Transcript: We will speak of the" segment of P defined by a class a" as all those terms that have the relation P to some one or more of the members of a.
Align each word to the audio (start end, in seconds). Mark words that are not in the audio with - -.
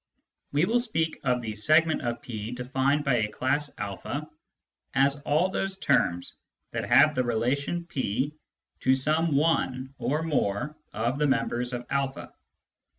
We 0.51 0.65
will 0.65 0.79
speak 0.79 1.19
of 1.23 1.43
the" 1.43 1.53
segment 1.55 2.01
of 2.01 2.23
P 2.23 2.49
defined 2.53 3.03
by 3.03 3.17
a 3.17 3.27
class 3.27 3.71
a" 3.77 4.23
as 5.05 5.19
all 5.21 5.49
those 5.49 5.77
terms 5.77 6.33
that 6.71 6.89
have 6.89 7.13
the 7.13 7.23
relation 7.23 7.85
P 7.85 8.33
to 8.79 8.95
some 8.95 9.35
one 9.35 9.93
or 9.99 10.23
more 10.23 10.75
of 10.91 11.19
the 11.19 11.27
members 11.27 11.71
of 11.71 11.85
a. 11.91 12.33